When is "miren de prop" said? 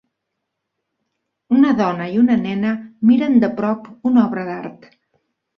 3.11-3.89